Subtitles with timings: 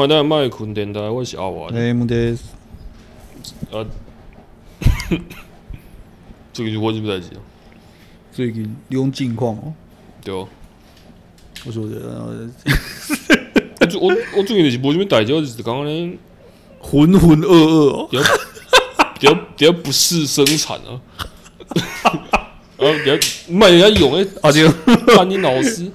[0.00, 1.68] 买单卖困电台，我是阿华。
[1.74, 2.14] 哎，木德。
[3.70, 3.84] 啊，
[6.54, 7.40] 最近我是不在记啊。
[8.32, 9.74] 最近利用近况哦。
[10.24, 10.48] 对哦。
[11.66, 12.48] 我说的，
[14.00, 16.18] 我我最近就是无什么代志，就是刚刚呢，
[16.78, 18.08] 浑浑噩噩哦。
[18.10, 18.24] 比较
[19.18, 20.98] 比较比较不适生产啊。
[22.80, 23.12] 啊，比较
[23.52, 24.66] 卖人家用诶，阿杰，
[25.14, 25.90] 潘英老师。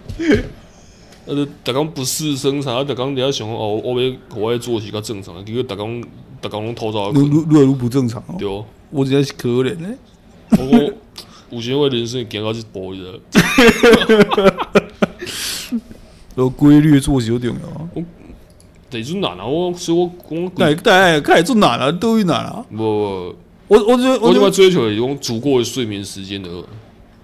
[1.25, 6.03] 呃，逐工不适生产，啊，逐工在遐想哦，我要我要作息较正常，结果逐工
[6.39, 8.35] 逐工拢偷早困，愈愈来愈不正常哦。
[8.37, 9.89] 对哦，我真是可怜呢。
[10.51, 10.93] 我
[11.49, 13.19] 有时我人生行到这步了。
[16.35, 17.89] 有规律作息有重要啊。
[17.95, 18.03] 我
[18.91, 22.63] 得做难啊，我所以我讲，对对，开始做难了，都难了。
[22.69, 22.83] 不，
[23.67, 26.49] 我我觉得我就追求一种足够的睡眠时间的。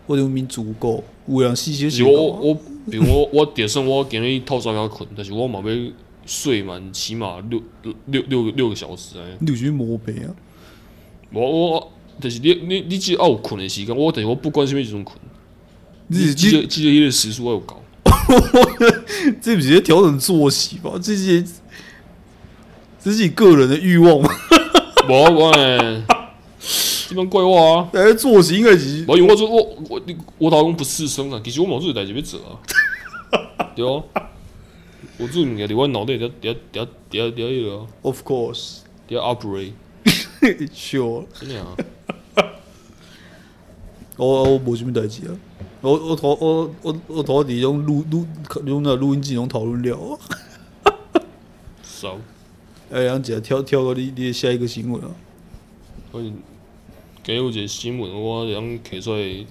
[0.07, 2.03] 我就明足够，有氧细些。
[2.03, 2.57] 我我。
[2.89, 5.91] 比如我 我点算我今日透早要困，但是我嘛要
[6.25, 7.61] 睡满起码六
[8.05, 9.37] 六六六个小时哎。
[9.39, 10.33] 你去摸背啊？
[11.33, 15.17] 我我就是你你你只要有困的时间，我等于我不管什么时阵困。
[16.07, 17.81] 你记得记得一个时数要有搞。
[19.41, 20.91] 这不是调整作息吧？
[21.01, 21.43] 这些
[22.99, 24.29] 自己个人的欲望吗？
[25.09, 26.03] 我我诶。
[27.11, 27.89] 基本怪我啊！
[27.91, 30.01] 哎，作息应该是我因为我做我我
[30.37, 32.55] 我老公不适生啊，其实我冇做代志要做啊，
[33.75, 34.01] 对哦。
[35.17, 37.85] 我做物件伫我脑袋底底底底底迄个。
[38.01, 38.77] Of course，
[39.09, 39.73] 底 operate。
[40.73, 41.25] Sure。
[41.37, 41.75] 真的啊。
[44.15, 45.35] 我我冇什么代志啊。
[45.81, 48.25] 我我头我我我头底用录录
[48.65, 50.17] 用那录音机用讨论了。
[51.83, 52.17] 少。
[52.89, 55.11] 哎，杨姐跳跳到你你下一个新闻啊。
[57.23, 59.45] 给有一个新闻，我想开出来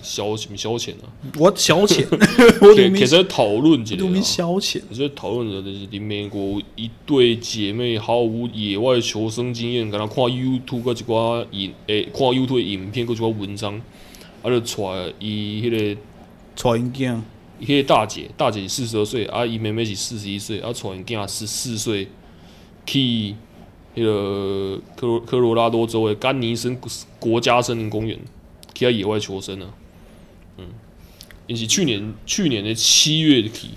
[0.00, 1.04] 消什么消遣啊？
[1.38, 4.22] 我消遣， 我开始讨论一下。
[4.22, 13.74] 消遣，在讨论的就是美国一对姐妹毫无野外求生经验，跟他看 YouTube 个一寡影，诶，看 YouTube 影片，个一寡文章，
[14.42, 16.00] 啊，就带伊迄个
[16.56, 17.20] 带因囝，
[17.60, 22.08] 迄个大姐，大姐四十二岁，啊，伊妹妹是四十一岁，啊，带因囝十四岁
[22.86, 23.34] 去。
[23.98, 26.78] 那个科罗科罗拉多州的甘尼森
[27.18, 28.18] 国家森林公园，
[28.74, 29.66] 去他野外求生啊，
[30.58, 30.64] 嗯，
[31.46, 33.70] 因是去年去年的七月起，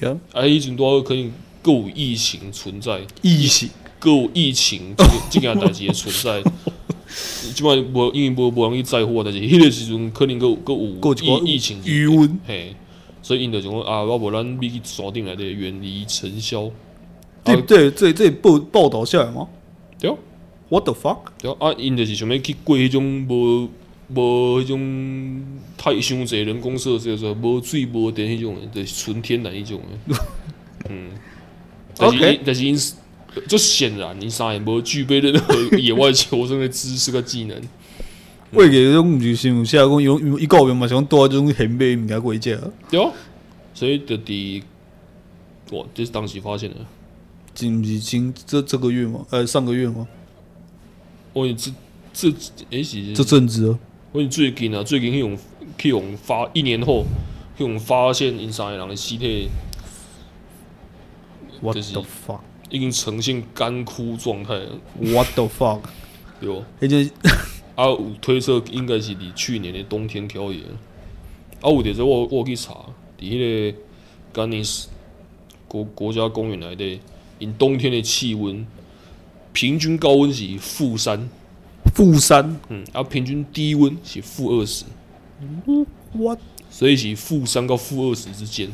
[0.00, 1.30] 啊，哎，一直都可以
[1.60, 3.68] 够有疫情存在，疫情。
[4.02, 4.96] 够有疫情
[5.30, 6.42] 这件代志的存在，
[7.54, 10.76] 基本上无因为无无容易载货，但是迄个时阵可能够够
[11.22, 12.74] 有疫疫情余温，嘿，
[13.22, 16.68] 所以因就讲啊，我无咱咪去锁定来的远离尘嚣。
[17.44, 19.48] 对对，这这报报道下来吗？
[19.98, 20.16] 对啊
[20.68, 21.18] ，What the fuck？
[21.38, 23.68] 对啊，啊，因就是想要去过迄种无
[24.14, 25.42] 无迄种
[25.76, 30.16] 太伤济人工设施，说无水无电迄种的，就是纯天然迄种的。
[30.90, 31.10] 嗯
[31.98, 32.78] ，OK，但是因
[33.48, 37.60] 就显然因啥也无具备任何野外求生的知识跟技能。
[38.52, 42.56] 为个这种毋是想下讲有一个月嘛，想多这种很美物件过价。
[42.90, 43.10] 对啊，
[43.72, 44.62] 所以就伫
[45.70, 46.76] 哇，这是当时发现的。
[47.54, 49.26] 今已经这这个月吗？
[49.30, 50.08] 呃，上个月吗？
[51.34, 51.72] 我这
[52.12, 52.30] 这
[52.70, 53.78] 哎是这阵子啊！
[54.12, 55.38] 我最近啊，最近去用
[55.78, 57.04] 去用发一年后
[57.56, 59.48] 去用发现因三个人的尸体
[61.60, 62.40] ，What the fuck？
[62.68, 64.60] 已经呈现干枯状态。
[65.00, 65.80] What the fuck？
[66.40, 67.10] 有，而且
[67.76, 70.64] 啊，有推测应该是你去年的冬天漂移。
[71.60, 72.74] 啊，有的时候我我去查，
[73.18, 73.78] 伫迄个
[74.32, 74.88] 甘尼斯
[75.68, 77.00] 国国家公园内底。
[77.42, 78.64] 因冬天的气温，
[79.52, 81.28] 平均高温是负三，
[81.94, 84.84] 负三，嗯，啊，平均低温是负二十？
[86.70, 88.68] 所以是负三到负二十之间。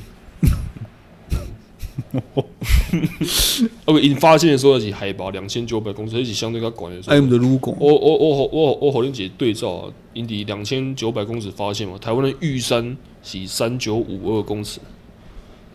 [3.87, 7.17] OK，因发现的时候是海拔两千九百公尺，而且相对较高的时候。
[7.17, 7.39] I'm the
[7.79, 14.81] 我我我我我和恁姐对照啊，因伫两千九百公尺发现嘛，台湾的玉山是三九五二公尺。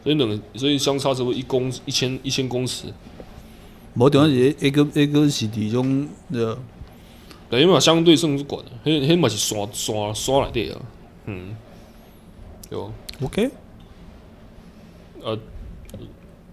[0.04, 2.88] 所以两，所以相差差不多一公一千一千公尺。
[3.96, 6.58] 无点是迄个迄个是伫种的，
[7.50, 10.82] 等于嘛相对算是管的，迄迄嘛是山山山内底啊，
[11.28, 11.56] 嗯，
[12.70, 12.92] 有
[13.22, 13.50] OK。
[15.22, 15.40] 呃，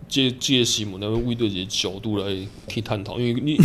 [0.07, 2.37] 借借新闻来为对一个角度来
[2.69, 3.57] 去探讨，因为你，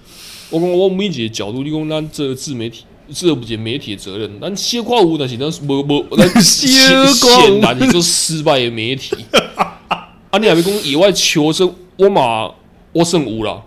[0.50, 2.84] 我讲我每一个角度，你讲咱这个自媒体。
[3.12, 9.16] 这不是媒体的责任，咱小可有，但是咱无无，咱 显然你是失败的媒体。
[10.30, 12.52] 啊，你还没讲野外求生，我嘛
[12.92, 13.60] 我算有啦，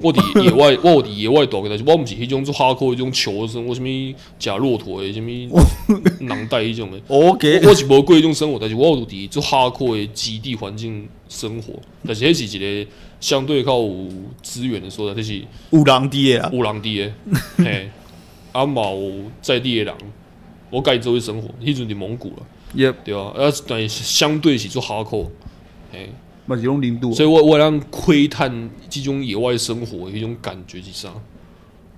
[0.00, 3.88] 我伫 野外，我伫野外大个，但是我毋是迄种做哈扣迄种求生，我什么
[4.36, 5.30] 假骆驼诶，什么
[6.20, 7.00] 囊袋迄种诶。
[7.06, 11.74] OK，我，我是无过迄种生活，但是我有伫做哈扣诶基地环境生活，
[12.04, 12.90] 但是迄是一个
[13.20, 14.08] 相对较有
[14.42, 15.36] 资源的所在，就是
[15.70, 17.12] 有人伫诶啊，有人伫诶，
[17.58, 17.90] 嘿，
[18.52, 19.94] 啊嘛有在地的人，
[20.70, 25.30] 我家己做生活，迄阵伫蒙古了，也对啊，啊，但是相对是做哈口，
[25.92, 26.10] 嘿。
[26.46, 31.10] 嘛是种零度，所以我我通窥探即种野外生活的一种感觉是啥？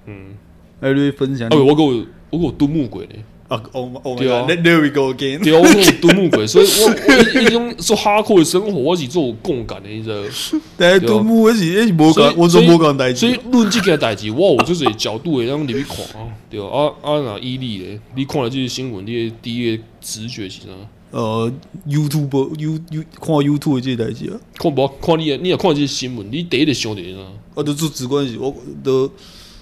[0.07, 0.35] 嗯，
[0.81, 1.49] 来你分享。
[1.51, 3.23] 哎，我给我我给我蹲木鬼嘞。
[3.51, 5.43] 啊哦哦，对啊，There we go again。
[5.43, 10.61] 对啊，我给我蹲木鬼，所以我我一种做哈扣的生活，我是做有共感的，你知道？
[10.79, 13.19] 对，蹲木我是也是无讲，我做无讲代志。
[13.19, 20.69] 所以论这个代志，我有就是角度会让你去看啊，对啊，啊啊那伊利嘞，你看了这些新闻，你的第一个直觉是啥？
[21.11, 21.53] 呃
[21.89, 27.21] ，YouTube、You You 看 YouTube 这些代志啊，看不看你你也看这些新闻，你第一个想的是啥？
[27.57, 28.55] 啊都做直观是，我
[28.85, 29.11] 都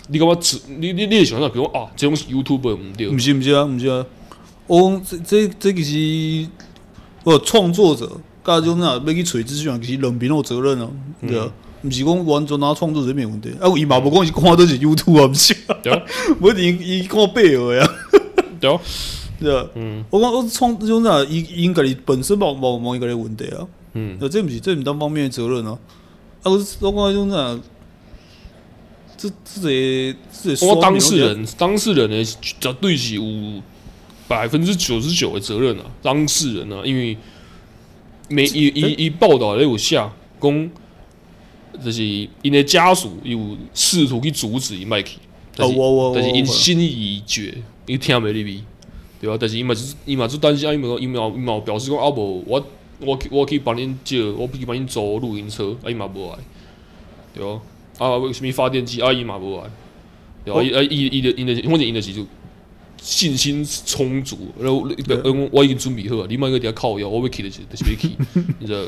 [0.08, 1.48] 你感觉你，你你你想到？
[1.48, 4.04] 比如啊，这种是 YouTube 唔对，毋是毋是啊，毋是啊。
[4.66, 6.48] 我讲这这这个是
[7.24, 8.10] 我创作者，
[8.44, 10.88] 甲种那要去找资讯，其实两边有责任啊，
[11.26, 11.50] 对啊，
[11.82, 13.50] 毋是讲完全拿创作者没问题。
[13.60, 15.54] 啊，伊嘛无讲是看都是 YouTube 啊，毋是？
[15.66, 16.02] 啊，对啊，
[16.40, 17.86] 无一定伊看背后呀，
[18.60, 18.80] 对啊。
[19.40, 25.78] 对啊，嗯，我讲我创这种啥，应应该你本身冇冇冇一个的问题啊，嗯，这毋是这不是单方面的责任啊，
[26.42, 27.60] 啊，我我讲这种啥，
[29.18, 33.22] 这这些这些，我当事人当事人呢绝对是有
[34.28, 37.18] 百分之九十九的责任啊，当事人啊，因为
[38.28, 40.70] 每一一一报道都有下讲，
[41.84, 42.02] 就是
[42.42, 45.10] 因的家属有试图去阻止伊麦克，
[45.56, 45.74] 但是
[46.14, 47.54] 但是因心意已决，
[47.86, 48.62] 伊听袂入去。
[49.20, 52.64] 对啊，但是伊嘛是伊嘛是担心啊，伊嘛伊嘛伊嘛表示讲啊无我
[53.00, 56.38] 我我可以帮恁借，我可以帮恁租露营车，啊伊嘛无来，
[57.34, 57.58] 对啊，
[57.98, 59.64] 啊为什么发电机啊伊嘛无来，
[60.44, 62.24] 对啊，啊伊伊的伊的反正伊的是就
[63.00, 64.86] 信心充足，然后
[65.52, 68.10] 我已经准备好啊，你莫个底下靠腰，我要去的是就是要去，
[68.58, 68.80] 你知道？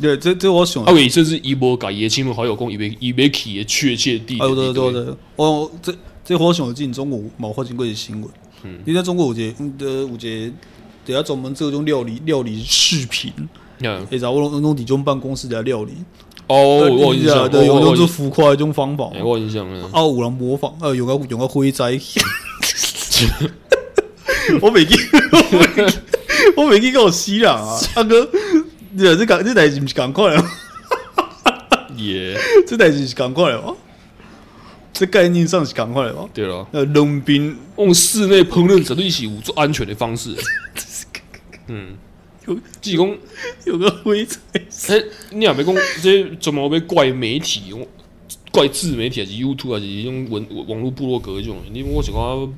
[0.00, 5.92] 对，这这我想，啊为甚至伊无甲伊的亲朋好友讲伊要伊要去的确切地点，对对对对，哦这
[6.24, 8.30] 这我想进中国冇发生过一个新闻。
[8.64, 10.52] 嗯，你在中国有一个，呃，有一个，
[11.06, 13.48] 等下专门做这种料理料理视频，嗯，
[14.10, 15.92] 会找我弄弄这种办公室的料理。
[16.46, 19.84] 哦，我印象，对，有种是浮夸一种方法，我有印象了。
[19.92, 22.00] 啊，有人模仿，啊，用个用个灰灾。
[24.62, 24.96] 我没记，
[26.56, 28.26] 我没记，跟我吸了啊，大哥，
[28.96, 30.42] 这这赶这代志不是赶快了？
[31.96, 33.76] 耶，这代志是赶快了。
[34.90, 36.24] 这概念上是赶快吧？
[36.32, 40.34] 对了，呃，冷冰用室内烹饪绝对是最安全的方式。
[41.68, 41.96] 嗯，
[42.48, 43.16] 有济公
[43.64, 44.40] 有个灰尘。
[44.54, 47.72] 哎，你也别讲这专门被怪媒体，
[48.50, 52.54] 怪自媒体还是 YouTube 还是用文网络部落格这种，你我是讲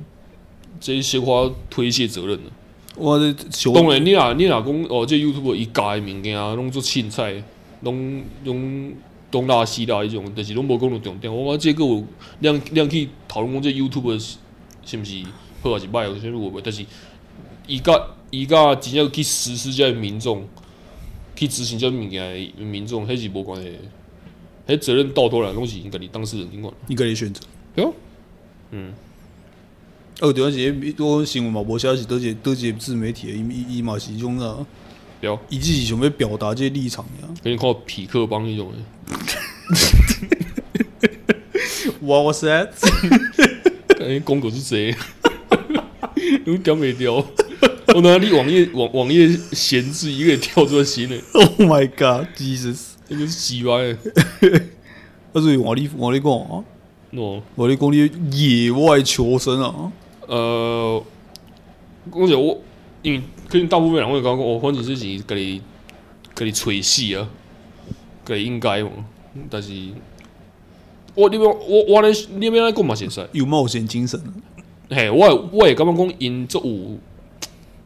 [0.79, 2.51] 这些话推卸责任的。
[2.95, 3.33] 我的
[3.73, 7.43] 当然，你若你若讲哦，这 YouTube 一改物件啊，拢做凊彩，
[7.81, 8.93] 拢拢。
[9.31, 11.33] 东拉西拉迄种，但是拢无讲到重点。
[11.33, 12.03] 我讲这个有
[12.41, 15.23] 两两去讨论讲这 YouTube 是毋是
[15.61, 16.59] 好还是歹，有啥路无？
[16.59, 16.85] 但是
[17.65, 17.93] 伊甲
[18.31, 20.47] 伊甲真正去实施这民众
[21.35, 23.77] 去执行遮物件民众，迄是无关系。
[24.67, 27.41] 迄责任到头来拢是应该你当事人顶管，你家己选择。
[27.75, 27.91] 对啊，
[28.71, 28.93] 嗯。
[30.21, 34.55] 哦，对啊，是多新闻嘛，无消息，都是都是自媒体，伊伊嘛是种啥。
[35.19, 37.27] 对啊，伊只是想要表达这些立场呀。
[37.43, 38.77] 给你看匹克帮那种诶。
[41.99, 42.69] What was that？
[43.89, 44.95] 感觉公狗是谁？
[46.45, 47.25] 有点没掉。
[47.93, 51.17] 我哪里网页网网页闲置一个跳出来新的？
[51.33, 52.91] Oh my God，Jesus！
[53.09, 53.97] 那个是鸡歪诶。
[55.33, 56.63] 那是我你我你讲啊？
[57.13, 59.91] 喏，我你讲你野外求生啊？
[60.27, 61.03] 呃，
[62.09, 62.61] 公姐我
[63.01, 65.61] 因为可能大部分人会讲讲，我反正是给你
[66.33, 67.27] 给你吹戏啊，
[68.23, 68.89] 给你应该嘛。
[69.49, 69.71] 但是，
[71.15, 71.53] 我你我
[71.89, 72.95] 我咧，你边来讲嘛？
[72.95, 74.21] 现在有冒险精神。
[74.89, 76.97] 嘿，我我也感觉讲，因这有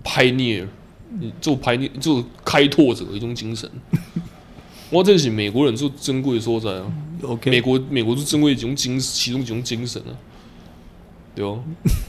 [0.05, 0.67] pioneer，
[1.41, 3.69] 做 pioneer 做开拓者的一种精神。
[4.89, 6.93] 我这是美国人最珍贵的所在啊。
[7.24, 10.15] OK，美国美国最珍贵一种精，其中一种精神啊。
[11.35, 11.62] 对哦。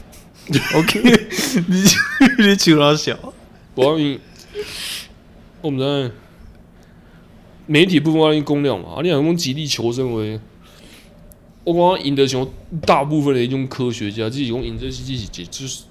[0.75, 1.01] OK，
[1.67, 3.17] 你你笑哪笑？
[3.75, 4.17] 我因
[5.61, 6.15] 我们在。
[7.69, 10.39] 媒体部分关于公量嘛，啊，你讲用极力求生为，
[11.65, 12.47] 我讲赢得像
[12.85, 15.83] 大部分的一种科学家，自己用赢这些这些就是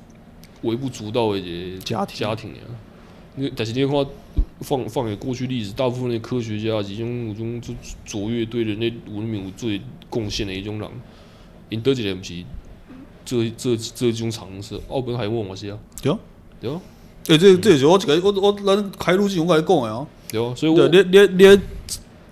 [0.66, 2.18] 微不足道的一个家庭。
[2.18, 2.68] 家庭啊，
[3.36, 4.06] 你但是你看
[4.60, 10.88] 放放眼过去历史，大部分的科学家，其中有种就卓越对人类文明有最贡献的一种人，
[11.68, 12.44] 因得一个不是
[13.24, 16.18] 这这这种常识，奥本海默嘛是啊，对啊，
[16.60, 16.80] 对啊，
[17.26, 21.60] 诶、欸，这这就是我一个我我咱开路之前我跟你讲的啊，对啊，所以我对你你你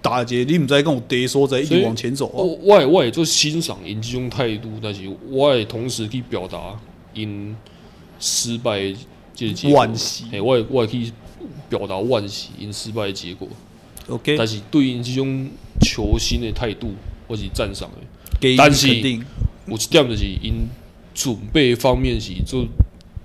[0.00, 6.78] 打劫你唔知讲有地所在一直往前走啊，我我我也做欣赏因这种态度，但是我也同时可以表达
[7.12, 7.54] 因
[8.24, 8.80] 失败
[9.34, 11.12] 这个结果，惋惜，诶，我也我也可以
[11.68, 13.46] 表达惋惜因失败的结果
[14.08, 15.46] ，OK，但是对因这种
[15.82, 16.94] 求新的态度，
[17.26, 17.98] 我是赞赏的，
[18.40, 19.20] 给但是有一点
[19.66, 20.66] 就是因
[21.14, 22.66] 准备方面是做。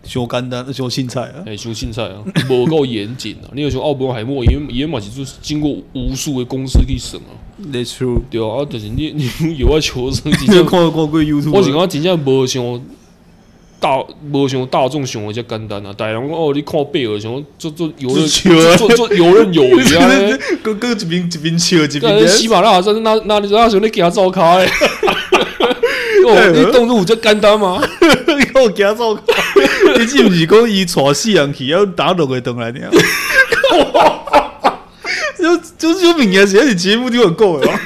[0.02, 0.08] 太
[0.42, 1.44] 简单，太凊彩啊！
[1.46, 3.52] 哎，太凊彩啊，无够严谨啊！
[3.54, 7.36] 你有像奥本海默，伊伊嘛是就是经过无数的公司去审啊。
[7.72, 8.22] That's true。
[8.32, 11.52] 对啊，啊，但是你你有爱求生，你看 看过 YouTube？
[11.52, 12.64] 我是讲真正无像
[13.80, 15.94] 大，无像大众想的遮简单啊！
[15.98, 18.28] 大人讲哦，你看贝尔像做做游刃，
[18.78, 20.10] 做做游刃有余啊！
[20.62, 22.28] 个个一边一边笑一边。
[22.28, 24.70] 喜马拉雅山那那那像你给他照卡诶。
[26.26, 27.82] 哦，你动作有遮简单吗？
[28.02, 29.22] 你给我给他照卡。
[29.98, 32.80] 你是不是讲伊带死人去，要打六个灯来呢？
[35.38, 37.80] 就就就明显是节目就很够了。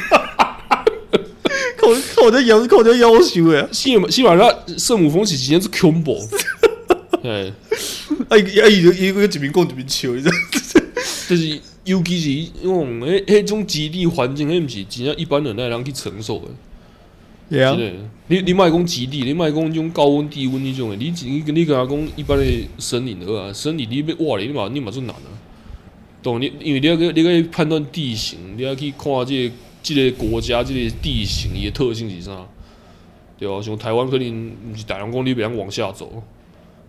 [2.33, 3.67] 靠靠，这要靠这要求诶。
[3.71, 6.17] 西马西马拉圣母峰是直接是 combo。
[7.23, 7.51] 哎，
[8.29, 10.29] 哎哎，伊伊个一边讲一边笑，你知？
[11.29, 12.29] 就是尤其是
[12.61, 16.49] 因为迄迄种基地环境，迄毋是真正一般人会通去承受诶。
[17.51, 17.91] Yeah.
[18.27, 25.29] 你你莫讲极地，你莫讲种高温低温迄种诶，你你你跟他讲一般诶森林的啊，森林你要挖哩，你嘛你嘛做难啊。
[26.21, 32.47] 懂你，因为你要你要去判断地形，你要去看这个这个国家即个地形伊诶特性是啥，
[33.37, 33.61] 对啊？
[33.61, 36.23] 像台湾可能毋是大人讲你袂当往下走，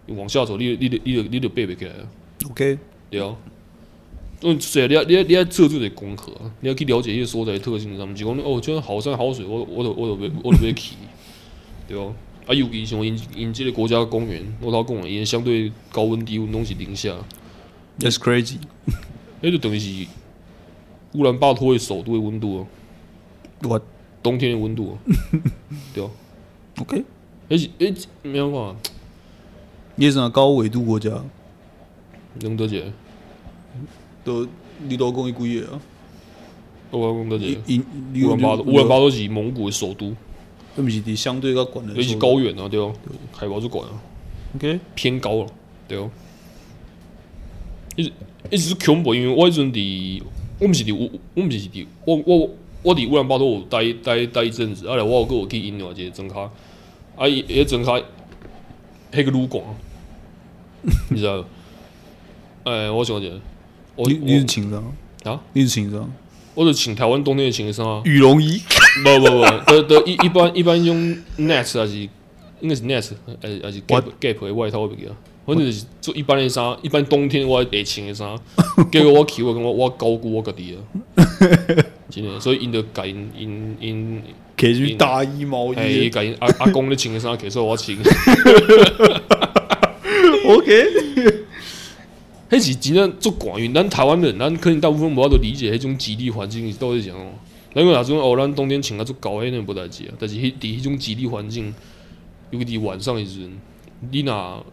[0.06, 2.06] 往下走你你你你你就爬袂起来啊。
[2.50, 2.78] OK，
[3.10, 3.36] 对啊。
[4.42, 10.94] 嗯，所以你要你要你要做做个功课，你要去了解一些所在的特性，毋是讲哦，就好山好水，我我都我都我都要去，
[11.88, 12.14] 对啊。
[12.46, 17.16] 啊，尤其像因因即个国家公园，我头讲因相对高温低温拢是零下
[17.98, 18.58] ，That's crazy。
[19.40, 20.06] 那就等于是
[21.14, 22.66] 乌兰巴托的首都的温度哦。
[23.68, 23.80] 我
[24.22, 24.96] 冬天的温度，
[25.94, 26.10] 对哦。
[26.78, 27.04] OK，
[27.48, 28.76] 而且诶，没有嘛？
[29.96, 31.10] 也是高纬度国家，
[32.40, 32.84] 能得解。
[34.24, 34.46] 都
[34.88, 35.80] 你都讲伊几个啊？
[36.90, 38.26] 我讲得几个？
[38.26, 40.14] 乌兰巴托，乌兰巴托是蒙古的首都，
[40.74, 42.92] 那不是伫相对较悬的，尤其高原啊，对哦，
[43.32, 43.88] 海拔就高啊
[44.56, 45.46] ，OK，偏高了，
[45.86, 46.10] 对哦。
[47.96, 48.12] 一直
[48.50, 50.22] 一直是恐怖，因为我迄阵伫，
[50.58, 52.50] 我毋是伫乌，我毋是伫，我我
[52.84, 56.42] 我伫乌兰巴托有待待待一阵子，后来我有个去因另外一个庄卡，
[57.16, 57.92] 啊伊迄庄卡，
[59.10, 59.64] 迄个旅馆，
[61.10, 61.42] 你知道？
[62.64, 63.34] 哎，我想一下。
[63.96, 65.40] 我你你是穿啥啊？
[65.54, 66.06] 你是穿啥？
[66.54, 68.60] 我是穿台湾冬天的穿衫，羽绒衣。
[69.02, 70.96] 不不不，得得一一般一般用
[71.38, 72.08] net 还是
[72.60, 72.94] 应该是 net
[73.42, 78.34] 还是还是 gap gap 的外套我袂记得，反正就是做一般的衫，一般冬天我会穿的衫。
[78.90, 84.22] 结果我去我感觉我高估我家己了，真的，所以因着改因因因，
[84.56, 87.96] 给去大衣毛衣，哎，改因阿阿公咧穿的衫， 其实我穿。
[90.46, 90.84] OK。
[92.50, 97.20] 迄是真正足寒，因咱台湾人，咱可能大部分无法度理解迄种极地环境是到底是怎样。
[97.74, 100.14] 因为那种哦，咱冬天穿啊足厚，迄个无代志啊。
[100.20, 101.74] 但是迄伫迄种极地环境，
[102.50, 103.50] 尤其伫晚上的时阵，
[104.12, 104.64] 你若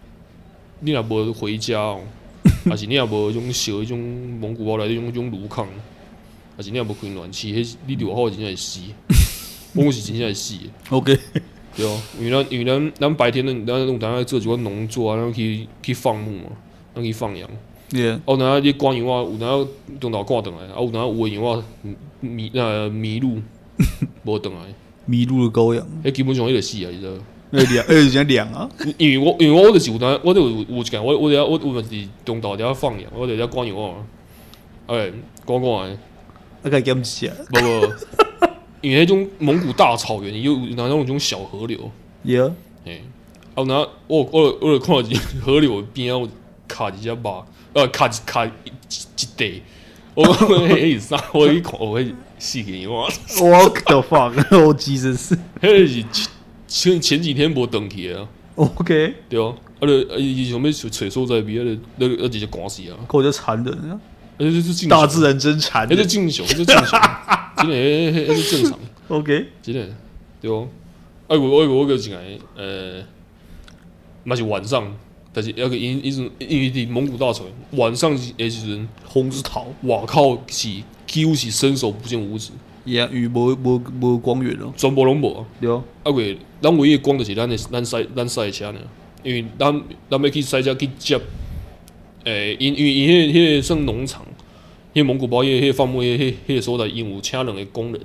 [0.81, 2.01] 你若无回家哦，
[2.65, 5.65] 还是你若无迄种烧迄种蒙古包来的迄种炉炕，
[6.57, 8.79] 还是你若无开暖气，迄你外口真正会死，
[9.75, 10.55] 我是真正会死。
[10.89, 11.17] OK，
[11.75, 16.45] 对哦，因为咱因为咱咱白天咱咱用当下做几个农作啊，咱去去放牧嘛，
[16.95, 17.49] 咱去放羊。
[17.91, 18.19] Yeah.
[18.25, 19.67] 哦，然后你关羊啊，有然后
[19.99, 21.63] 中岛挂等来，啊，有然后有油啊，
[22.21, 23.39] 迷呃迷路，
[24.23, 24.61] 无等来，
[25.05, 27.11] 迷路的羔羊，诶，基本上伊就死啊，伊知道？
[27.51, 28.69] 诶凉，诶真凉啊！
[28.97, 31.89] 因为我因为我就是有当，我就有有一间，我我我我我是
[32.23, 33.95] 中岛底下放羊，我底下关油啊，
[34.87, 35.11] 诶，
[35.45, 35.97] 关关诶，
[36.63, 38.47] 啊，该检查，不不，
[38.81, 41.91] 因为迄种蒙古大草原有然后有种小河流
[42.25, 42.51] ，Yeah，
[42.85, 43.03] 诶，
[43.55, 45.03] 啊，然后我我我看到
[45.43, 46.27] 河流边啊
[46.67, 47.43] 卡一只马。
[47.73, 49.61] 呃，卡一卡一一地，
[50.13, 51.23] 我 迄是啥？
[51.33, 53.09] 我一看，我会死给你我。
[53.39, 54.65] What the fuck？
[54.67, 56.03] 我记得是，迄是
[56.71, 58.25] 前前几天无登去啊。
[58.55, 62.95] OK，对啊，啊咧，伊想要找所在比，啊咧，那那直接赶死啊。
[63.07, 63.99] 够就残忍啊！
[64.37, 67.01] 而且是大自然真残忍，那是正常，那是正常，
[67.57, 68.79] 真的，迄迄是正常。
[69.09, 69.89] OK，真的，
[70.39, 70.67] 对哦。
[71.27, 73.03] 哎，我我我个进来，呃，
[74.23, 74.95] 嘛是晚上。
[75.33, 80.69] 但是要个因一种因为伫蒙古大草原晚上诶时阵红是桃，哇靠是
[81.07, 82.51] 几乎是伸手不见五指，
[82.85, 85.45] 也与无无无光源咯，全部拢无啊。
[85.59, 88.79] 对，啊个咱唯一光就是咱诶咱赛咱赛车呢，
[89.23, 89.71] 因为咱
[90.09, 91.15] 咱要去赛车去接，
[92.23, 94.25] 诶、欸，因因为因迄迄个算农场，
[94.93, 98.01] 迄蒙古包迄迄放牧迄迄迄个所在，因有请两个工人，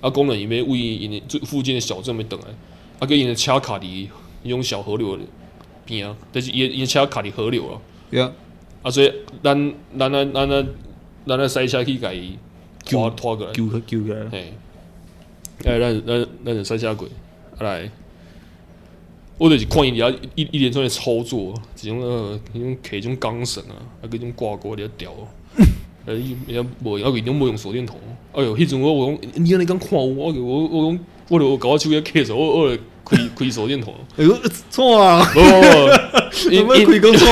[0.00, 2.44] 啊工人伊要为因最附近诶小镇要倒来，
[3.00, 4.08] 啊叫因诶车卡伫
[4.44, 5.18] 迄种小河流
[5.84, 8.20] 边啊，但是伊伊车卡伫河流啊，对。
[8.20, 8.32] 啊，
[8.82, 9.12] 啊所以
[9.42, 10.66] 咱咱咱咱咱
[11.24, 12.36] 咱咱赛车去甲伊
[12.84, 14.52] 拖拖过来，救救起来，嘿，
[15.64, 17.08] 哎咱咱咱就赛车过
[17.60, 17.90] 来，
[19.38, 25.12] 我就是看伊遐一一连串的操作，一种呃迄种摕种钢绳啊，啊搁种挂钩伫遐吊，
[26.06, 27.96] 呃伊遐无用，啊伊种无用手电筒，
[28.32, 30.98] 哎哟，迄阵我我讲你安尼敢看我，我我我讲
[31.28, 33.94] 我着搞我手机开着，我我着开开手电筒。
[34.16, 34.36] 哎呦，
[34.70, 35.24] 错啊！
[35.32, 37.28] 不不，因为开更错，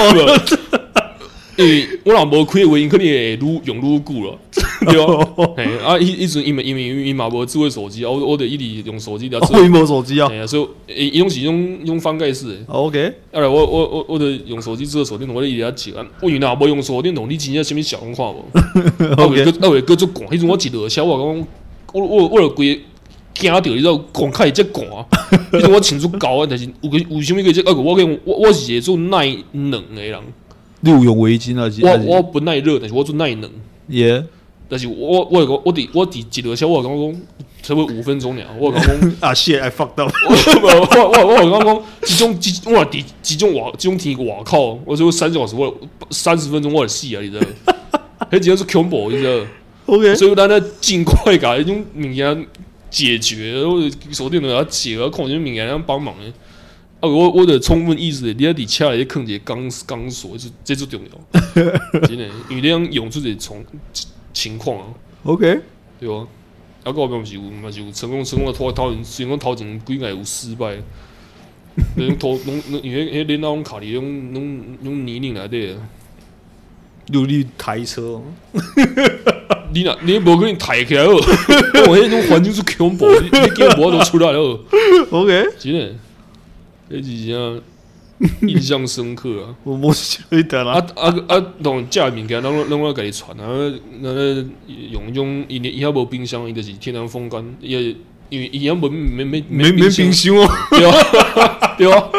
[1.60, 4.38] 因为我若无开的话，因可能会愈用愈久了，
[4.86, 5.28] 对啊。
[5.56, 9.38] 嘿，啊，迄迄阵因为因为伊嘛无智慧手机，我我得一直用手机了。
[9.52, 10.28] 我无手机啊。
[10.30, 12.54] 哎呀，所以伊拢是用用翻盖式的。
[12.68, 15.92] OK，啊来，我我我我得用手机智慧手电筒，我得一直在接。
[16.22, 18.44] 我原来无用手电筒，你真正啥物小拢看无。
[19.22, 21.46] 啊会个啊会个足寒，迄阵我一落车，我讲
[21.92, 22.80] 我我我着规。
[23.32, 24.84] 惊到你知道，光开只寒，
[25.52, 30.18] 迄阵我穿足厚啊，但是有个有啥物个只啊个我我我我是会做耐冷的人。
[30.80, 31.70] 你有用围巾啊？
[31.82, 33.50] 我我不耐热，但是我做耐冷。
[33.88, 34.24] 耶！
[34.68, 37.20] 但是我我个我伫我伫一落车，我刚讲
[37.62, 38.44] 差不多五分钟了。
[38.58, 40.10] 我刚讲 啊，shit I fucked up。
[40.28, 45.76] 我我我刚讲，这种这我伫这种瓦这种天瓦靠，我说三小时我
[46.10, 47.20] 三十分钟我死啊！
[47.20, 47.46] 你知道？
[48.30, 49.46] 迄真是恐怖，你知道
[49.86, 52.46] ？OK，所以咱咧尽快甲迄种物件。
[52.92, 56.32] 解决，我手电筒要解，我看见明眼人帮忙诶。
[57.00, 61.40] 啊，我我的充分意识，你喺底车里坑一个钢钢索，这这最重要。
[62.06, 63.64] 真的，因为这样用出个从
[64.32, 64.84] 情况啊。
[65.24, 65.60] OK，
[65.98, 66.26] 对吧？
[66.84, 70.76] 啊，个边是有，嘛是有成功成功的拖掏钱，虽然讲头前几个有失败。
[71.96, 74.04] 那种拖，拢拢因为迄恁那种卡里用
[74.34, 75.76] 用用泥泞来的。
[77.06, 78.20] 有你开车。
[79.72, 81.14] 你若你无可能抬起来哦，
[81.88, 84.60] 我迄种环境是恐怖，你你叫无都出来了。
[85.10, 85.94] OK，真的，
[86.90, 87.60] 这几样
[88.42, 89.54] 印象深刻啊。
[89.64, 94.34] 我我是觉得啦，啊啊啊，当家里物件，拢拢我给你传啊，那
[94.90, 97.80] 用一种伊伊遐无冰箱，伊就是天然风干，也
[98.28, 102.10] 因为伊遐无没没没没冰箱哦，对啊 对啊，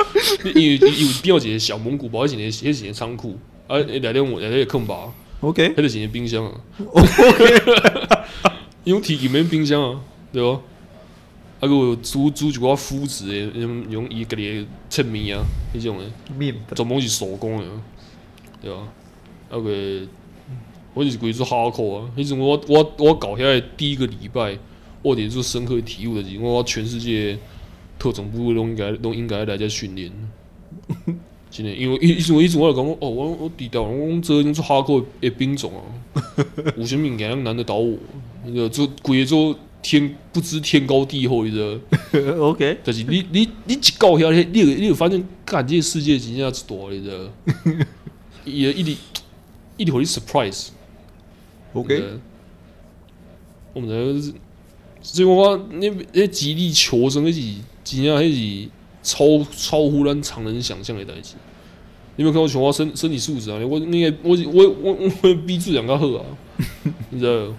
[0.55, 0.79] 因为有
[1.21, 5.13] 边有一个小蒙古包，迄是迄是仓库，啊内底我内底个坑吧。
[5.41, 6.51] OK，迄个是冰箱啊。
[6.93, 7.61] OK，
[8.85, 9.99] 用铁器免冰箱啊，
[10.31, 10.49] 对吧？
[10.49, 10.59] 啊，
[11.67, 15.43] 个煮煮一寡麸质诶，用用伊家己切面啊，
[15.75, 16.05] 迄种的，
[16.37, 17.65] 面全部是手工的，
[18.61, 18.87] 对吧？
[19.49, 20.07] 啊个，
[20.93, 22.09] 我就是规做哈口啊。
[22.17, 24.57] 迄阵我我我搞下来第一个礼拜，
[25.01, 27.37] 我点做深刻体悟的是，我全世界
[27.99, 30.11] 特种部都应该拢应该来遮训练。
[31.51, 35.83] 真的，因为一一种一种我来讲，哦，我我低调，我讲这种做哈口的兵种啊，
[36.77, 37.97] 有啥物件难得倒我？
[38.45, 42.35] 那个做规做天不知天高地厚，你知道？
[42.39, 47.85] OK，但是你你你一搞下来，你你有发现，干这个世界真正是大，你知道？
[48.45, 48.97] 也一直
[49.77, 50.69] 一直会 surprise。
[51.73, 52.03] OK，
[53.73, 54.33] 我们这
[55.01, 57.41] 所以我那那极力求生，那是
[57.83, 58.69] 真正那是。
[59.03, 61.33] 超超乎咱常人想象的代志，
[62.17, 63.57] 你有没有看过琼花身身体素质啊？
[63.65, 66.25] 我那个我我我我比质量较好啊，
[67.09, 67.51] 你知道？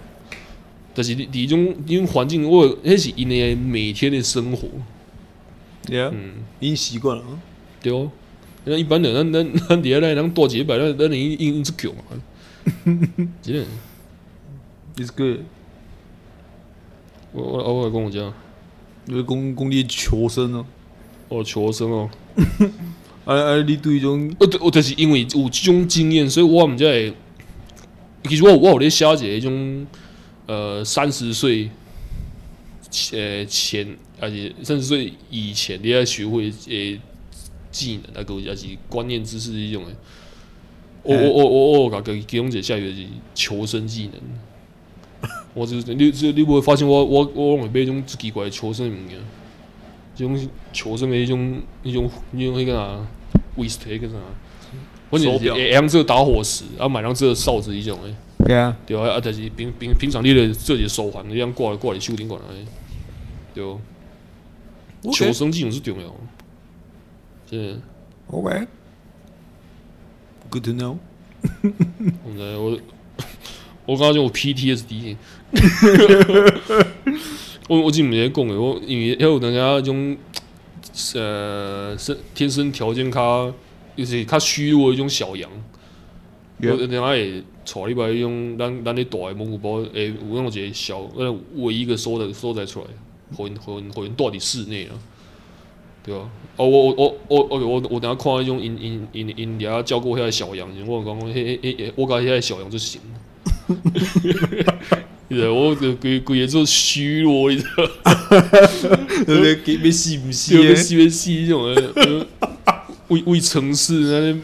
[0.93, 4.67] 但是你你种因为环境，我迄是因为每天的生活
[5.87, 7.23] ，Yeah，嗯，已经习惯了，
[7.81, 8.11] 对哦。
[8.65, 12.15] 那一般的，咱咱咱底下来人多几百，咱咱已经已经是强啊，
[13.41, 13.65] 真的
[14.95, 15.39] ，It's good。
[17.33, 18.33] 我我我我跟我讲，
[19.07, 20.65] 因为工工地求生哦。
[21.29, 22.09] 哦，求生哦！
[23.25, 27.11] 哎 哎，你对种，我我就是因为有这种经验，所以我们在
[28.29, 29.85] 其实我我有咧写一种
[30.47, 31.69] 呃三十岁
[32.89, 36.99] 前前，而且三十岁以前你要学会诶
[37.71, 39.95] 技能，那个也是观念知识一种诶。
[41.03, 45.31] 我我我我我讲给给用者下一个是求生技能。
[45.53, 49.17] 我就是你你你不会发现我我我往里边种奇怪求生物件。
[50.15, 53.07] 这种求生的一种一种一种那个啥
[53.57, 54.13] ，waste 那个啥，
[55.09, 58.13] 我就是会用这个打火石，啊买上这个哨子一种诶，
[58.45, 62.65] 对啊，对啊，啊但是平平平常你的这些手环你样挂挂在手顶管诶，
[63.53, 63.79] 对哦，
[65.13, 66.15] 求生技能是重要，
[67.49, 67.79] 真的。
[68.27, 68.65] OK，Good
[70.63, 70.97] to know。
[72.23, 72.79] 我知我
[73.85, 75.17] 我刚刚就有 PTSD。
[77.67, 80.17] 我我之前在讲的，我因为还有人家种
[81.15, 83.53] 呃生天生条件较
[83.95, 85.51] 就是较虚弱的一种小羊，
[86.61, 92.87] 我人家会带你把迄种咱咱咧大诶蒙古包，诶有那种一个小呃唯一一个所在所在出来，
[93.35, 94.91] 互因互因互因住伫室内啊，
[96.03, 102.99] 对啊，哦我我我我我我我等下看迄种因因因因遐照顾遐小羊，我讲讲迄迄迄我甲遐小羊就行。
[105.29, 107.87] 对，我就规规个做虚弱，你知道？
[109.25, 109.55] 对不对？
[109.55, 112.27] 给别死不死，别死别死，这种的，
[113.07, 114.37] 为为城市那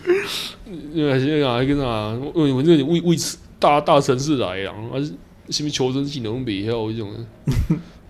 [0.93, 2.12] 边，那些啊，跟啥？
[2.34, 3.15] 为为这为为
[3.60, 5.13] 大大城市来啊，还是
[5.49, 7.25] 什么求生技能比较 这种的，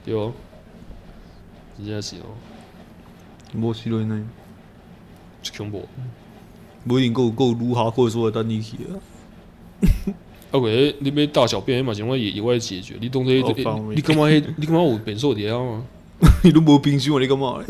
[0.05, 0.31] 对吧？
[1.77, 2.35] 真正是哦，
[3.53, 4.29] 没事了呢，
[5.57, 5.87] 恐怖，
[6.87, 8.93] 不一定够够如下或者说等你去啊。
[10.51, 12.95] 啊，喂，你要大小便嘛，情况野野外解决。
[12.99, 13.41] 你当作你
[13.95, 14.27] 你干嘛？
[14.57, 15.81] 你干嘛有变数点啊？
[16.43, 17.63] 你都无冰箱，你干嘛？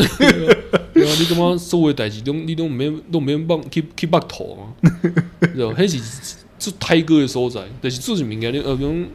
[1.10, 1.58] 啊，你干嘛？
[1.58, 4.62] 所有代志都你都唔免都唔免帮去去捌头啊？
[5.42, 5.74] 对吧？
[5.78, 9.06] 迄是做泰哥的所在，但是做是物件，你呃，比如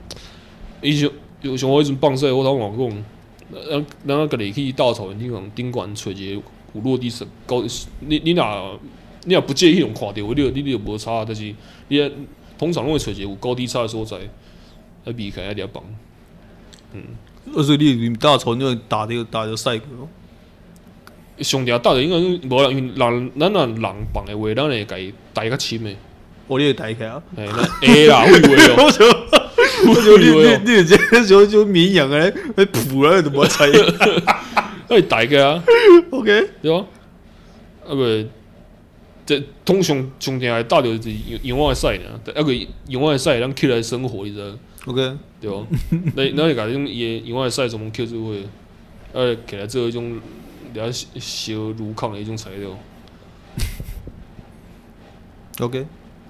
[0.83, 1.09] 以前
[1.42, 3.04] 有像我迄阵放屎，我头讲讲，
[3.70, 6.42] 咱咱啊，家己去大草原顶上顶悬找一个
[6.74, 7.62] 有落地式高，
[8.00, 8.80] 你你若
[9.24, 11.54] 你若不介意用看到，你你就无差，但是
[11.88, 12.11] 你。
[12.57, 14.16] 通常拢会找一个有高低差的所在，
[15.04, 15.83] 来避开一点帮。
[16.92, 17.02] 嗯，
[17.64, 20.09] 所以你你大草原打这个打个赛过。
[21.38, 23.75] 上条打的应该是无啦，因为人咱若人
[24.12, 25.90] 放的话，咱会家己带较深的。
[26.47, 27.23] 我你会带起啊？
[27.37, 27.47] 哎，
[27.81, 28.77] 会啦，会会哦。
[29.87, 33.66] 我就你你你这个时候就绵羊诶，会扑啊，怎么踩？
[34.87, 35.62] 会带开啊
[36.11, 36.87] ？OK，对吧？
[37.88, 38.05] 啊不。
[39.27, 41.11] 这通常上天还大着是
[41.42, 42.53] 野外赛呢，啊个
[42.87, 44.44] 野外赛咱起来生活，你知道
[44.85, 45.66] ？OK，对吧？
[46.14, 48.44] 那那你讲这种野野外赛怎么起做会？
[49.14, 50.20] 呃，起来做一种
[50.74, 52.76] 比较小路抗的一种材料。
[55.60, 55.87] OK，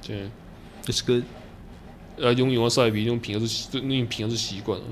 [0.06, 0.28] 对
[0.84, 1.24] ，It's good。
[2.18, 4.84] 呃，用野外赛比用平时那种平时习惯了。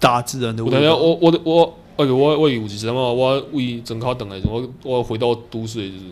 [0.00, 0.64] 大自然的。
[0.64, 6.04] 我等下，我我我，而且我我有一次嘛，我为增卡等来着，我我回到都市就是。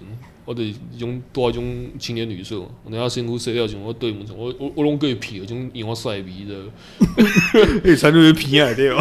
[0.44, 6.54] 我得用多一种青年旅社，我等下辛苦睡觉前，我对门上，我我我拢过皮，种用我晒皮的，
[7.84, 8.96] 诶，穿着皮啊对哦，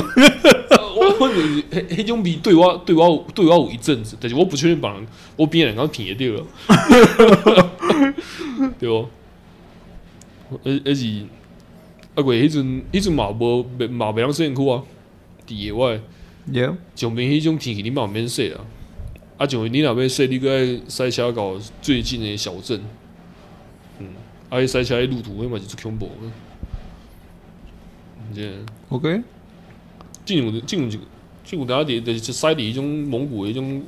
[1.32, 1.42] 我我
[1.72, 6.46] 迄迄种味对我对我对我有一阵子，但是我不确定别人我边人刚皮也掉了，
[8.80, 9.10] 对不？
[10.64, 11.26] 而而是
[12.14, 14.84] 啊，过迄阵迄阵嘛无嘛袂当洗身躯啊，
[15.48, 16.00] 伫野外
[16.52, 18.66] ，yeah，上面迄种天气你嘛免洗啊。
[19.38, 22.80] 啊，就你若边说你个塞车到最近的小镇，
[24.00, 24.08] 嗯，
[24.50, 26.12] 啊，塞车的路途，迄嘛是最恐怖的。
[28.36, 28.54] 这样
[28.90, 29.22] ，OK。
[30.24, 31.04] 进入进入这个
[31.52, 33.84] 进入，等下点就是塞里一种蒙古的一种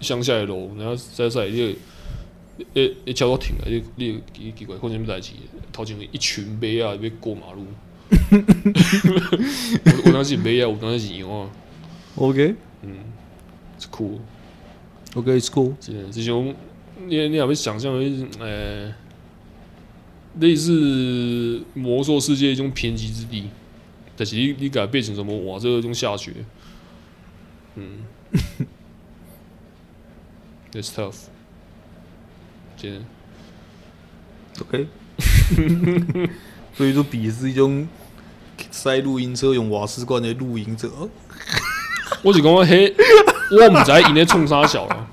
[0.00, 1.76] 乡下的路，然后塞塞你，
[2.74, 5.30] 诶诶，桥都停了，你你奇奇怪，看见没代志？
[5.72, 7.64] 头前一群马啊，要过马路。
[9.84, 11.48] 我我当时马啊，我当时是羊啊。
[12.16, 12.96] OK，嗯，
[13.78, 14.18] 是酷。
[15.14, 15.74] OK，it's cool。
[16.10, 16.52] 这种
[17.06, 18.92] 你你还会想象为呃
[20.40, 23.44] 类似魔兽世界一种偏激之地，
[24.16, 25.58] 但是你你改变成什么哇？
[25.60, 26.32] 这个种下雪，
[27.76, 27.98] 嗯，
[30.72, 31.16] It's tough。
[32.76, 33.00] 真的
[34.60, 34.86] ，OK。
[36.74, 37.86] 所以说，比是一种
[38.70, 40.90] 塞露营车用瓦斯罐的露营者。
[42.22, 42.94] 我是讲我嘿。
[43.52, 45.06] 我唔知因咧创啥小啦，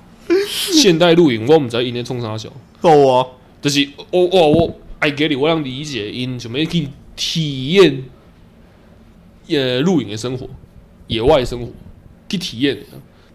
[0.71, 2.49] 现代露营我唔知因咧创啥小。
[2.79, 3.27] 好啊，
[3.61, 8.05] 就是我我我，I get it，我想理解因准备去体验，
[9.49, 10.47] 呃，露营的生活，
[11.07, 11.67] 野外生活
[12.29, 12.77] 去体验。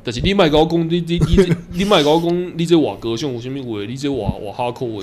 [0.03, 3.85] 但是你莫甲我讲，你你你你莫甲我讲，你这瓦格像有啥物话？
[3.87, 5.01] 你这瓦瓦哈扣话？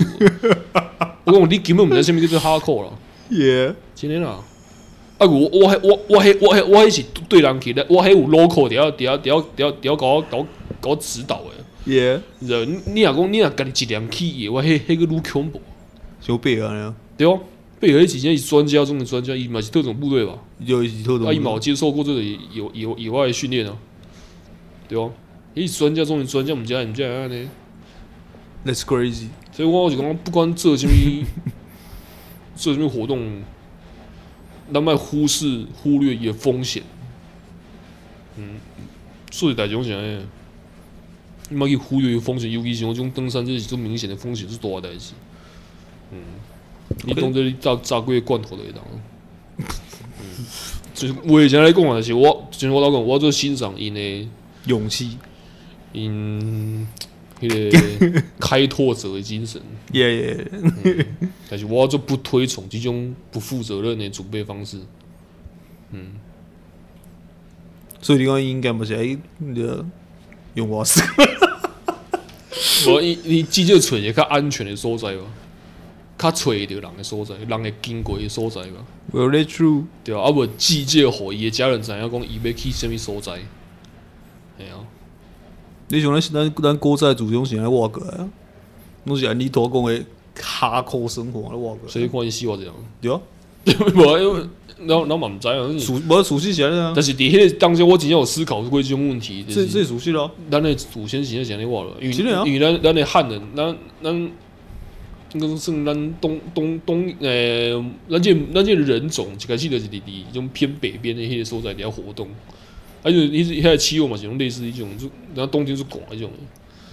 [1.24, 2.92] 我讲你根本毋知啥物叫做哈扣了。
[3.30, 4.38] 耶，真的啦。
[5.18, 5.26] 啊！
[5.26, 10.46] 我我还我我还我还我还是对人去的，我还有 local 底下底下底下底下底下搞搞
[10.80, 11.92] 搞指导诶。
[11.92, 12.20] 耶！
[12.40, 15.60] 人你若讲你若家己一两去野外，迄迄个愈恐怖。
[16.20, 17.40] 小贝啊，对哦，
[17.82, 20.38] 贝尔以前是专家中的专家，伊嘛是特种部队吧？
[20.60, 21.26] 有是特种。
[21.26, 22.38] 啊，伊嘛有接受过这个野
[22.72, 23.76] 野野外训练啊。
[24.88, 25.12] 对哦，
[25.52, 27.48] 伊是专家中的专家，毋知毋知安尼。
[28.64, 29.26] That's crazy。
[29.50, 31.24] 所以我就讲，不管做啥物，
[32.54, 33.42] 做啥物活动。
[34.72, 36.84] 咱莫忽视、忽略伊的风险，
[38.36, 38.60] 嗯，
[39.32, 40.22] 所以大家讲啥个？
[41.48, 45.14] 你莫去忽略伊个风险，尤其是像这种登山，这是种明显的风险是大代志。
[46.12, 46.20] 嗯，
[47.04, 48.82] 你当做你炸炸几个罐头的一档。
[49.58, 49.64] 嗯，
[50.94, 54.28] 就是我以前来讲啊是我，就是我老讲，我最欣赏因的
[54.66, 55.18] 勇气，
[55.92, 56.86] 因
[57.40, 59.60] 迄个开拓者的精神。
[59.92, 61.06] 耶耶，
[61.50, 64.78] 但是我就不推崇这种不负责任的准备方式。
[65.90, 66.12] 嗯，
[68.00, 69.84] 所以你讲应该不是哎，那个
[70.54, 71.02] 用瓦斯。
[72.88, 75.22] 我你你记者找一个较安全的所在吧，
[76.22, 78.84] 较找着人的所在，人会经过的所在吧。
[79.12, 79.84] Well, that's true。
[80.04, 83.32] 对啊，啊无记者互伊的家人知影讲伊要去啥物所在。
[84.58, 84.86] 哎啊，
[85.88, 88.28] 你像咱咱咱古早自从是安挖过来啊，
[89.04, 90.04] 拢是按你头讲的
[90.34, 91.88] 卡口生活来挖过来。
[91.88, 92.74] 所以看伊死活这样。
[93.00, 93.20] 对啊，
[93.94, 94.46] 无因为
[94.84, 96.92] 然后然后嘛毋知啊，熟无熟悉起来啊。
[96.94, 99.44] 但是伫迄个当时，我真正有思考过即种问题。
[99.48, 100.30] 这这熟悉咯。
[100.50, 104.30] 咱的祖先是安尼挖了，因为啊、因为咱咱的汉人，咱咱
[105.34, 107.72] 应该算咱东东东诶，
[108.10, 112.28] 咱这咱这人种一开始就是伫伫种偏北边的迄个所在伫遐活动，
[113.02, 116.30] 啊就伊是迄个气候嘛，是种类似一种就然后冬天是寒迄种。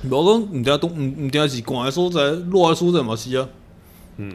[0.04, 3.48] 无讲毋定冬毋毋定是寒的所在，热的所在嘛是啊。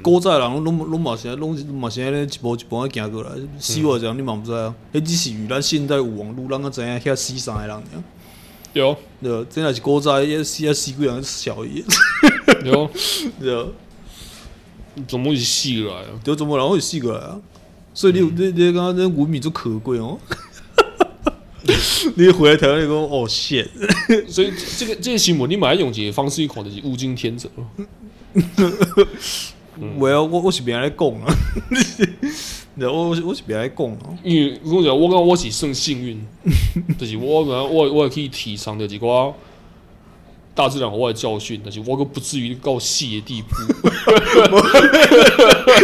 [0.02, 4.74] 古早人拢拢拢嘛是啊，拢嘛是安尼一步一步啊行过来，死活这样你嘛毋知啊。
[4.92, 7.82] 迄只是与咱现代有网络，咱个知影遐死啥个人尔。
[8.72, 11.84] 对哦，对，真系是古早一死啊死几人小伊。
[12.62, 12.90] 对哦，
[13.40, 13.66] 对。
[15.06, 16.10] 怎么会死过来啊？
[16.22, 17.40] 对，怎么人会死过来啊？
[17.92, 20.18] 所以你你你刚刚那文明就可贵哦。
[22.16, 23.68] 你回来台湾你讲哦，shit。
[24.28, 27.48] 所以这个这个新闻你买用这个方式一看就是物竞天择。
[29.98, 31.36] 我要我我是别来讲啊，
[32.76, 36.24] 我我我是别来讲啊，因为我讲我讲我是算幸运，
[36.98, 39.06] 就是我我我我可以提倡的几个
[40.54, 43.56] 大自然户外教训，但是我个不至于到细的地步，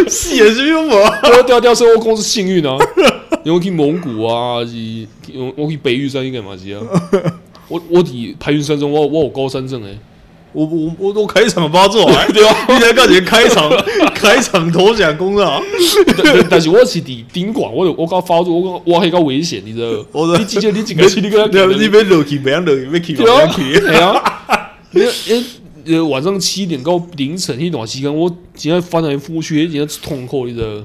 [0.09, 2.77] 细也是用我，对对对，所以我讲是幸运啊，
[3.45, 4.73] 因为去蒙古啊，是
[5.57, 6.81] 我去北玉山应该嘛是啊，
[7.69, 9.99] 我我伫排云山中我我有高山症诶。
[10.53, 12.27] 我我我我开场发作啊！
[12.35, 13.21] 对啊，你在干什么？
[13.25, 13.71] 开场
[14.13, 15.63] 开场投降功啊！
[16.51, 20.05] 但是我是伫顶管，我我刚发作，我我还较危险，你知道？
[20.11, 21.47] 我你直接你几个去你个？
[21.47, 23.79] 你你别落去，别让落去，别去，别让去。
[23.79, 24.21] 对啊，
[24.93, 25.45] 因为
[25.85, 30.85] 因为晚上七点到凌晨一段时间，我今天翻来覆去，今天痛苦，你知道？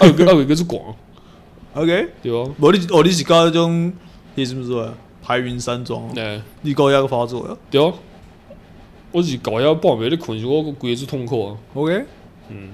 [0.00, 0.80] 二个二个是广，
[1.74, 2.50] OK，对吧？
[2.58, 3.92] 无你哦你是搞那种，
[4.34, 4.92] 你什么说？
[5.22, 7.56] 排云山庄，哎，你搞一个发作呀？
[7.70, 7.92] 对啊。
[9.12, 11.56] 我是搞下半夜咧困，我规个是痛苦啊。
[11.74, 12.04] OK，
[12.50, 12.68] 嗯，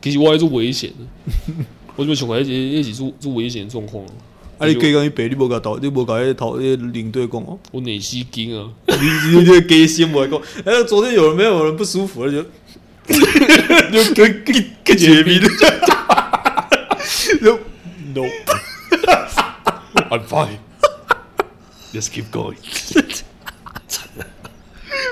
[0.00, 1.52] 其实我还是危险的。
[1.96, 4.04] 我就想讲，一一起做做危险状况。
[4.58, 7.58] 啊，你鸡讲伊白，你无甲头，你无甲迄头迄领队讲哦。
[7.72, 8.68] 我内心惊啊！
[8.86, 8.94] 你
[9.38, 10.40] 你这鸡心无讲。
[10.64, 12.48] 哎，昨天有人没有人不舒服，就 就
[14.14, 15.48] 跟跟跟解密的。
[18.14, 20.58] No，I'm fine.
[21.92, 22.54] Let's keep going.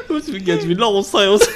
[0.09, 1.27] 我怎么感觉落赛？
[1.29, 1.47] 我操！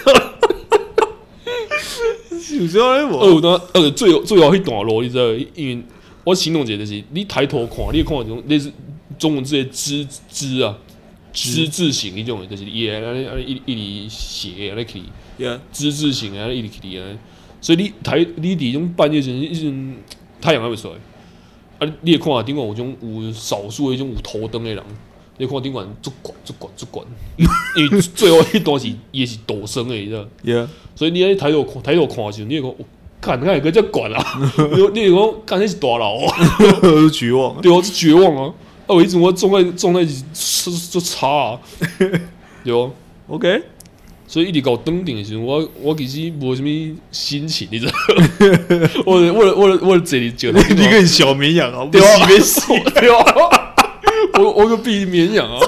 [2.59, 3.49] 有时候哦，那
[3.81, 5.25] 呃，最后最后一段路，你知道？
[5.55, 5.81] 因为
[6.27, 8.73] 我形容一下就是，你抬头看，你看这种类似
[9.17, 10.77] 中文字的之之啊，
[11.33, 15.05] 之字形那种，就是也啊啊一一直写啊，那可以，
[15.73, 17.07] 之字形啊，一直可以啊。
[17.61, 19.95] 所以你抬你伫种半夜时阵，一种
[20.41, 24.83] 太阳还没出来，啊，你也看啊，顶管有种有少数的一种有头灯的人。
[25.39, 30.67] 你看顶管足管足管足管，因为最后一段是也是陡升诶，你知道？Yeah.
[30.95, 32.75] 所以你喺抬头看抬头看的时候，你也讲，
[33.27, 34.25] 看看个叫管啊，
[34.93, 36.37] 你你讲看那是大佬啊，
[37.12, 38.55] 绝望，对我，是绝望啊！
[38.87, 41.59] 啊，我一直我状态状态是就差啊，
[42.62, 42.93] 对哦
[43.27, 43.61] ，OK，
[44.29, 47.93] 所以一直搞登顶的时候，我我其实无什么心情，你知道？
[49.05, 52.29] 我我我我我这里就你个小绵羊啊，对啊，
[52.95, 53.25] 对啊。
[54.39, 55.59] 我我个比绵羊啊！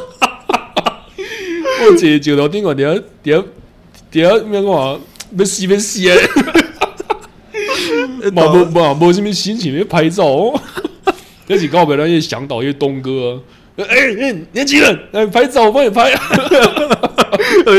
[1.16, 3.42] 我这就到顶个，底下底下
[4.10, 4.98] 底下咩个话，
[5.36, 6.16] 要死要死啊！
[8.30, 10.60] 冇冇冇冇什物心情要拍照哦。
[11.46, 13.42] 那是告别那些向导，一些东哥，
[13.76, 16.12] 啊哎哎，年轻人来拍照，我帮你拍。
[17.64, 17.72] 我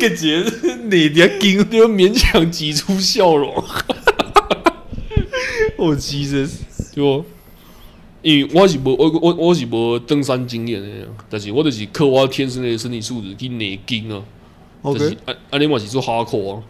[0.00, 0.44] 个姐
[0.90, 3.64] 你点惊，就勉强挤出笑容。
[5.76, 6.48] 我其实
[6.92, 7.24] 就。
[8.22, 10.88] 因为我是无我我我是无登山经验的，
[11.28, 14.22] 但是我就是靠我天生的身体素质去内经啊。
[14.80, 16.62] OK，安安尼嘛是做哈扣啊，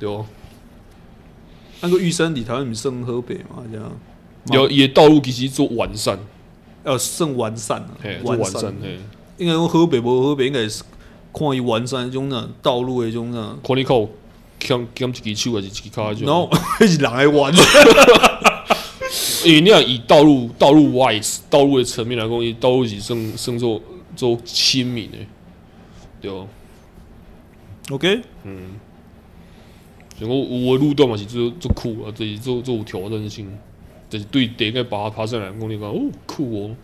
[0.00, 0.24] 对哦。
[1.84, 3.62] 那个玉山里头你算河北嘛？
[3.70, 3.92] 这样。
[4.52, 6.18] 有也道路其实做完善，
[6.84, 7.88] 要算完善啊，
[8.24, 8.98] 完善嘿。
[9.38, 10.82] 应该讲河北无河北，应该是
[11.32, 13.56] 看伊完善种呐道路的种呐。
[13.62, 14.06] 看你靠
[14.60, 16.12] 捡捡一支手还是一支脚？
[16.20, 17.52] 然后 那是人来玩。
[19.44, 23.80] 因为你要以道路道路 wise 道路的层面来讲，伊道路是算算做
[24.16, 25.18] 做亲民的，
[26.20, 26.46] 对哦。
[27.90, 28.70] OK，嗯，
[30.18, 33.48] 像我有的路段嘛是做做酷啊，就是做做有挑战性，
[34.08, 36.76] 就是对第一个爬爬上来讲，你讲哦酷哦，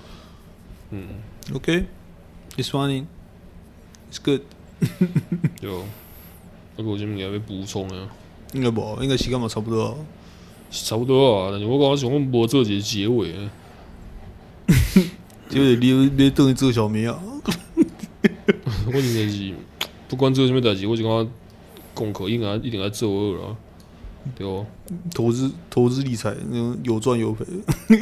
[0.90, 1.06] 嗯
[1.54, 4.40] ，OK，it's funny，it's good，
[5.60, 5.84] 对哦。
[6.76, 8.08] 那个有啥物要补充啊？
[8.54, 9.94] 应该无，应该时间嘛差不多啊。
[10.70, 13.50] 差不多啊，但是我感觉想讲无做一个结尾啊，
[15.50, 17.22] 就 是你你等于做小明啊。
[18.86, 19.54] 我真的是
[20.08, 21.30] 不管做什么代志，我就讲
[22.00, 23.56] 功课应该一定要做好了，
[24.36, 24.64] 对哦。
[25.14, 27.44] 投资投资理财那种有赚有赔。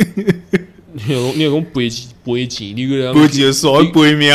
[0.92, 4.32] 你要你要讲赔钱赔钱，你个赔钱爽赔命。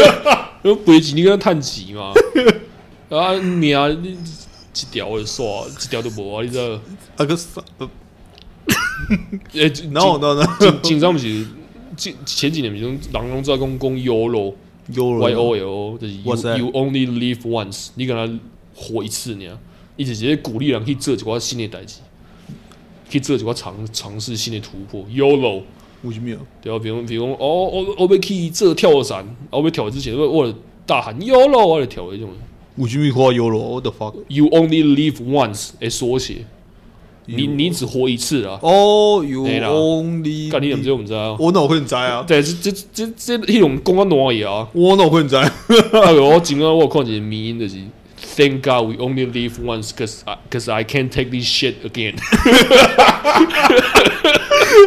[0.64, 2.12] 因赔钱你个趁钱嘛，
[3.10, 4.16] 啊命你。
[4.76, 6.42] 一条会刷，一条都无啊！
[6.42, 6.64] 你知道？
[7.16, 7.62] 啊个啥？
[7.78, 7.88] 呃，
[9.54, 10.44] 诶，no no no，
[10.82, 11.46] 经常不是
[11.96, 18.26] 前前几年，种人拢在讲讲 Yolo，Yolo 就是 you you only live once，你跟他
[18.74, 19.58] 活一次呢，
[19.96, 22.00] 伊直接鼓励人去做一寡新的代志，
[23.08, 25.04] 去做一寡尝尝试新的突破。
[25.10, 25.62] YOLO，
[26.02, 26.36] 为什么？
[26.62, 32.30] 对啊，比如比如讲，哦，我我要去做跳伞，我要跳之前，我我大喊 YOLO，我来跳迄种。
[32.76, 36.44] 为什么花 YOLO？What the fuck？You only live once，诶，缩写，
[37.26, 38.58] 你你只活一次啊！
[38.60, 40.92] 哦，You only，干你怎么知道？
[40.94, 41.36] 我们知道？
[41.38, 42.24] 我哪会知啊？
[42.26, 44.68] 对，这这这这迄种讲啊哪样啊？
[44.74, 45.36] 我哪会知？
[45.36, 47.76] 哎呦，我今个我看见迷因就是
[48.24, 52.16] Thank God we only live once，cause I cause I can't take this shit again。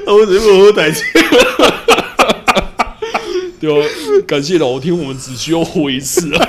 [0.06, 1.04] 我怎么好歹气？
[3.60, 3.78] 对啊，
[4.28, 6.48] 感谢老天，我们只需要活一次 啊！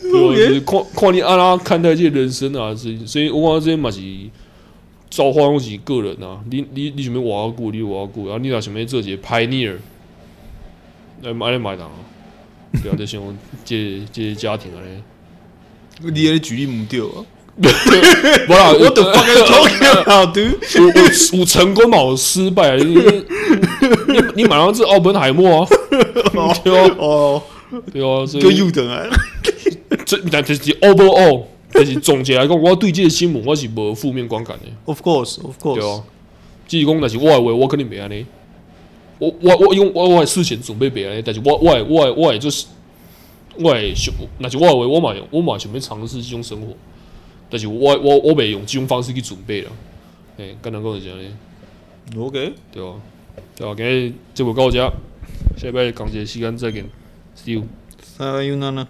[0.00, 4.00] 对，看看你安拉看待这人生啊，所以所以我讲这嘛是
[5.10, 6.40] 造化拢是个人啊。
[6.50, 9.76] 你你你想要活久，你活久，啊，你若想要做一个 pioneer，
[11.22, 11.92] 来买来买单啊，
[12.82, 13.20] 不要再想
[13.64, 15.02] 这这家庭啊咧。
[16.10, 17.24] 你安尼举例唔对啊？
[17.56, 21.98] 无啦，我的 fucking talking 有有成功嘛？
[21.98, 22.76] 有失败？
[22.76, 25.68] 你你你马上是奥本海默啊？
[26.64, 27.40] 对哦，
[27.92, 29.04] 对哦，所以又等啊。
[30.04, 34.66] 这但就是 overall，但是总结来讲，我对这个新闻我是无负面观感的。
[34.86, 35.76] Of course, of course。
[35.76, 36.02] 对啊，
[36.66, 38.26] 只是讲，但是我的话，我肯定袂安尼。
[39.18, 42.66] 我我我用我我事前准备袂安尼，但是我我我我就是
[43.56, 46.74] 我想，那是我的话，我嘛我嘛想要尝试这种生活，
[47.48, 49.70] 但是我我我袂用这种方式去准备了。
[50.38, 52.20] 诶，刚刚讲是这样的。
[52.20, 52.94] OK，对啊，
[53.56, 54.78] 对啊，今日节目到这，
[55.56, 56.84] 下礼拜同一时间再见
[57.36, 57.64] ，See you。
[58.18, 58.86] See you，娜娜。